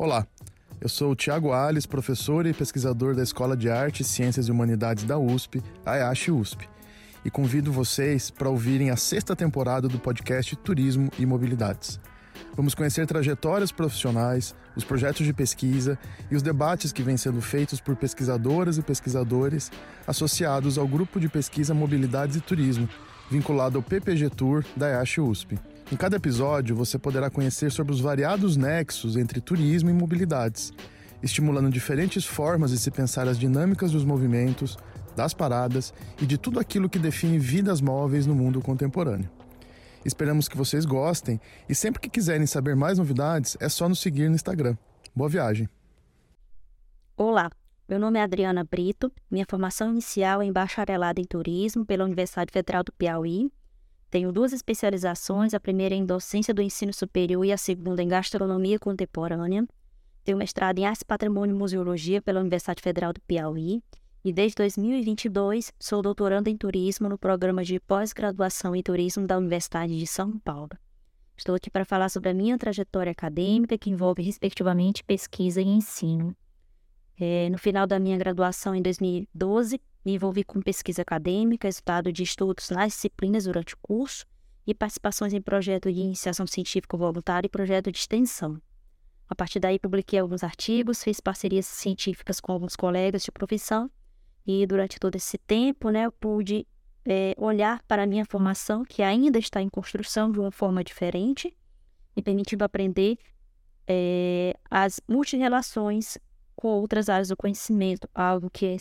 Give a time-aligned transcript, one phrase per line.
[0.00, 0.26] Olá,
[0.80, 5.04] eu sou o Tiago Alves, professor e pesquisador da Escola de Artes, Ciências e Humanidades
[5.04, 6.66] da USP, AIASH USP,
[7.22, 12.00] e convido vocês para ouvirem a sexta temporada do podcast Turismo e Mobilidades.
[12.56, 15.98] Vamos conhecer trajetórias profissionais, os projetos de pesquisa
[16.30, 19.70] e os debates que vêm sendo feitos por pesquisadoras e pesquisadores
[20.06, 22.88] associados ao grupo de pesquisa Mobilidades e Turismo,
[23.30, 25.58] vinculado ao PPG Tour da IASH USP.
[25.92, 30.72] Em cada episódio, você poderá conhecer sobre os variados nexos entre turismo e mobilidades,
[31.20, 34.78] estimulando diferentes formas de se pensar as dinâmicas dos movimentos,
[35.16, 39.28] das paradas e de tudo aquilo que define vidas móveis no mundo contemporâneo.
[40.04, 44.28] Esperamos que vocês gostem e sempre que quiserem saber mais novidades, é só nos seguir
[44.28, 44.76] no Instagram.
[45.14, 45.68] Boa viagem!
[47.16, 47.50] Olá,
[47.88, 52.52] meu nome é Adriana Brito, minha formação inicial é em bacharelado em turismo pela Universidade
[52.52, 53.50] Federal do Piauí.
[54.10, 58.78] Tenho duas especializações, a primeira em docência do ensino superior e a segunda em gastronomia
[58.78, 59.64] contemporânea.
[60.24, 63.80] Tenho mestrado em arte, patrimônio e museologia pela Universidade Federal do Piauí
[64.24, 69.96] e desde 2022 sou doutoranda em turismo no programa de pós-graduação em turismo da Universidade
[69.96, 70.70] de São Paulo.
[71.36, 76.36] Estou aqui para falar sobre a minha trajetória acadêmica, que envolve, respectivamente, pesquisa e ensino.
[77.18, 82.22] É, no final da minha graduação, em 2012, me envolvi com pesquisa acadêmica, resultado de
[82.22, 84.24] estudos nas disciplinas durante o curso
[84.66, 88.60] e participações em projeto de iniciação científica voluntária e projeto de extensão.
[89.28, 93.90] A partir daí, publiquei alguns artigos, fiz parcerias científicas com alguns colegas de profissão
[94.46, 96.66] e durante todo esse tempo, né, eu pude
[97.04, 101.56] é, olhar para a minha formação, que ainda está em construção de uma forma diferente,
[102.16, 103.18] me permitindo aprender
[103.86, 106.18] é, as multirelações
[106.56, 108.76] com outras áreas do conhecimento, algo que é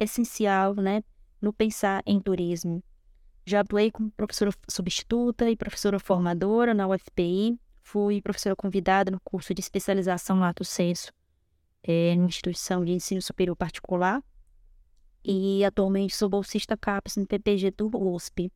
[0.00, 1.02] essencial né,
[1.40, 2.82] no pensar em turismo.
[3.46, 9.54] Já atuei como professora substituta e professora formadora na UFPI, fui professora convidada no curso
[9.54, 11.12] de especialização Lato Senso
[11.82, 14.22] é, numa instituição de ensino superior particular
[15.24, 18.50] e atualmente sou bolsista CAPES no PPG do USP.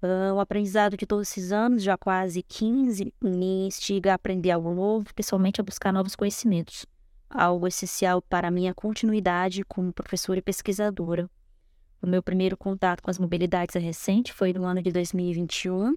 [0.00, 4.72] Uh, o aprendizado de todos esses anos, já quase 15, me instiga a aprender algo
[4.72, 6.86] novo, pessoalmente a buscar novos conhecimentos,
[7.28, 11.30] algo essencial para minha continuidade como professora e pesquisadora.
[12.00, 15.96] O meu primeiro contato com as mobilidades recente, foi no ano de 2021,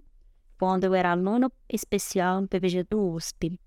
[0.58, 3.60] quando eu era aluna especial no PPG do USP.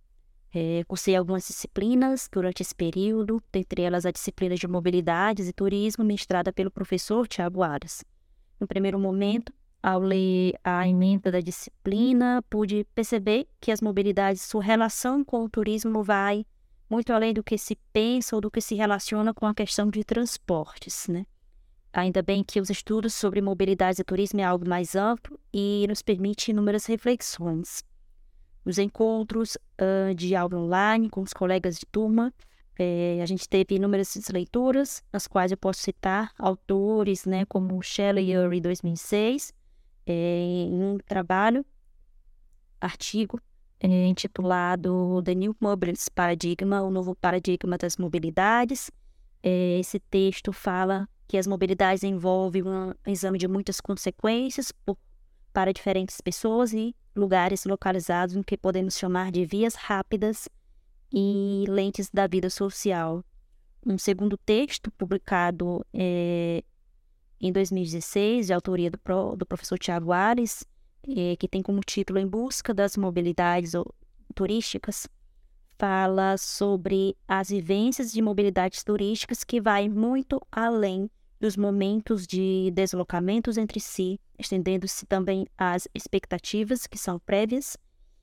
[0.52, 6.04] É, cursei algumas disciplinas durante esse período, dentre elas a disciplina de mobilidades e turismo,
[6.04, 8.04] ministrada pelo professor Tiago Aras.
[8.60, 9.52] No primeiro momento,
[9.82, 15.48] ao ler a emenda da disciplina, pude perceber que as mobilidades, sua relação com o
[15.48, 16.46] turismo vai
[16.94, 20.04] muito além do que se pensa ou do que se relaciona com a questão de
[20.04, 21.26] transportes, né?
[21.92, 26.02] Ainda bem que os estudos sobre mobilidades e turismo é algo mais amplo e nos
[26.02, 27.84] permite inúmeras reflexões
[28.64, 32.32] os encontros uh, de aula online com os colegas de turma.
[32.76, 38.36] É, a gente teve inúmeras leituras, nas quais eu posso citar autores né, como Shelley
[38.36, 39.52] Urey, 2006,
[40.06, 41.64] é, em um trabalho,
[42.80, 43.38] artigo,
[43.84, 48.90] é, intitulado The New Mobility Paradigma, o novo paradigma das mobilidades.
[49.42, 54.72] É, esse texto fala que as mobilidades envolvem um exame de muitas consequências
[55.52, 60.48] para diferentes pessoas e lugares localizados no que podemos chamar de vias rápidas
[61.12, 63.22] e lentes da vida social.
[63.86, 66.64] Um segundo texto, publicado é,
[67.38, 70.64] em 2016, de autoria do, pro, do professor Tiago Ares,
[71.38, 73.72] que tem como título Em Busca das Mobilidades
[74.34, 75.06] Turísticas,
[75.78, 81.10] fala sobre as vivências de mobilidades turísticas que vai muito além
[81.40, 87.76] dos momentos de deslocamentos entre si, estendendo-se também às expectativas que são prévias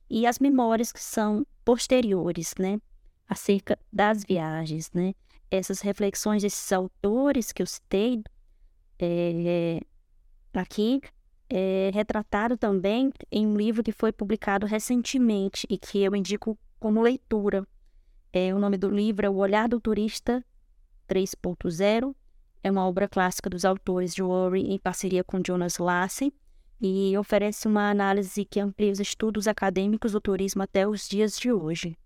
[0.09, 2.79] e às memórias que são posteriores, né,
[3.27, 5.13] acerca das viagens, né.
[5.51, 8.23] Essas reflexões desses autores que eu citei
[8.97, 9.81] é,
[10.53, 11.01] aqui
[11.53, 17.01] é retratado também em um livro que foi publicado recentemente e que eu indico como
[17.01, 17.67] leitura.
[18.31, 20.43] É, o nome do livro é O Olhar do Turista
[21.09, 22.15] 3.0
[22.63, 26.31] é uma obra clássica dos autores de Worry em parceria com Jonas Lassen
[26.79, 31.51] e oferece uma análise que amplia os estudos acadêmicos do turismo até os dias de
[31.51, 31.97] hoje.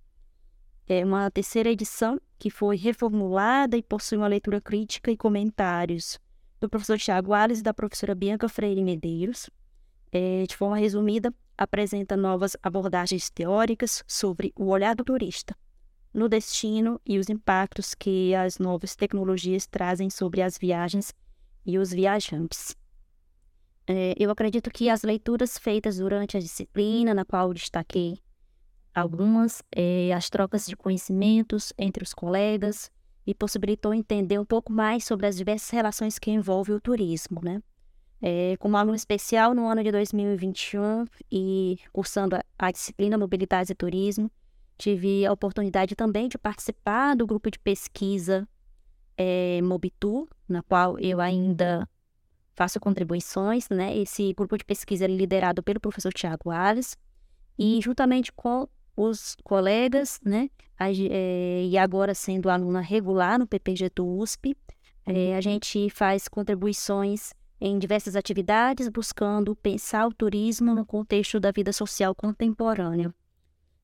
[0.88, 6.20] É uma terceira edição que foi reformulada e possui uma leitura crítica e comentários
[6.60, 9.50] do professor Tiago Alves e da professora Bianca Freire Medeiros.
[10.12, 15.56] É, de forma resumida, apresenta novas abordagens teóricas sobre o olhar do turista,
[16.14, 21.14] no destino e os impactos que as novas tecnologias trazem sobre as viagens
[21.66, 22.76] e os viajantes.
[23.88, 28.20] É, eu acredito que as leituras feitas durante a disciplina, na qual destaquei
[28.94, 32.90] algumas, é, as trocas de conhecimentos entre os colegas
[33.26, 37.62] e possibilitou entender um pouco mais sobre as diversas relações que envolvem o turismo, né?
[38.22, 43.76] É, como aluno especial no ano de 2021 e cursando a, a disciplina Mobilidade e
[43.76, 44.32] Turismo,
[44.78, 48.48] tive a oportunidade também de participar do grupo de pesquisa
[49.18, 51.88] é, Mobitu, na qual eu ainda
[52.56, 53.96] faço contribuições, né?
[53.98, 56.98] Esse grupo de pesquisa é liderado pelo professor Tiago Alves
[57.58, 60.50] e juntamente com os colegas, né?
[60.80, 64.56] É, e agora sendo aluna regular no PPGTU USP,
[65.06, 71.52] é, a gente faz contribuições em diversas atividades, buscando pensar o turismo no contexto da
[71.52, 73.14] vida social contemporânea.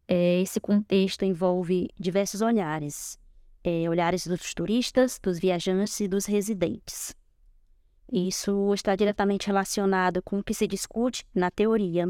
[0.07, 3.17] É, esse contexto envolve diversos olhares,
[3.87, 7.15] olhares dos turistas, dos viajantes e dos residentes.
[8.11, 12.09] Isso está diretamente relacionado com o que se discute na teoria.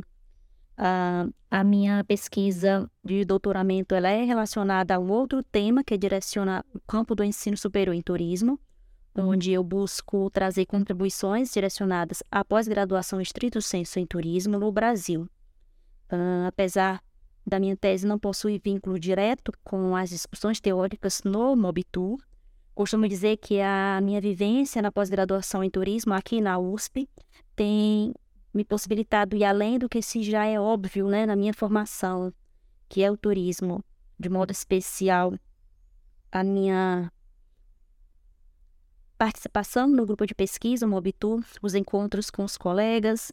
[0.81, 6.65] Uh, a minha pesquisa de doutoramento ela é relacionada a um outro tema que direciona
[6.73, 8.59] o campo do ensino superior em turismo,
[9.15, 15.29] onde eu busco trazer contribuições direcionadas à pós-graduação estrito senso em turismo no Brasil.
[16.11, 16.99] Uh, apesar
[17.45, 22.17] da minha tese não possuir vínculo direto com as discussões teóricas no MOBTUR,
[22.73, 27.07] Costumo dizer que a minha vivência na pós-graduação em turismo aqui na USP
[27.55, 28.13] tem
[28.53, 32.33] me possibilitado ir além do que se já é óbvio né, na minha formação,
[32.89, 33.83] que é o turismo.
[34.19, 35.33] De modo especial,
[36.31, 37.11] a minha
[39.17, 43.31] participação no grupo de pesquisa, o Mobitur, os encontros com os colegas,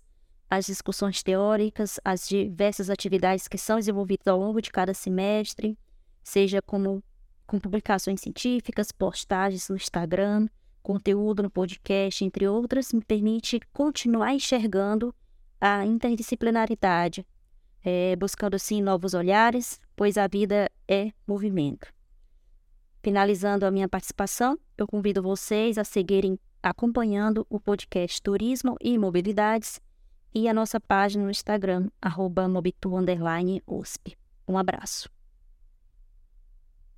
[0.50, 5.78] as discussões teóricas, as diversas atividades que são desenvolvidas ao longo de cada semestre,
[6.22, 7.02] seja como
[7.46, 10.48] com publicações científicas, postagens no Instagram,
[10.88, 15.14] conteúdo no podcast, entre outras, me permite continuar enxergando
[15.60, 17.26] a interdisciplinaridade,
[17.84, 21.92] é, buscando assim novos olhares, pois a vida é movimento.
[23.02, 29.78] Finalizando a minha participação, eu convido vocês a seguirem acompanhando o podcast Turismo e Mobilidades
[30.34, 34.16] e a nossa página no Instagram, arroba mobitu__usp.
[34.48, 35.17] Um abraço.